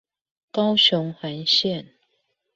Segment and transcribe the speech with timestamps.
[0.51, 1.89] 高雄環線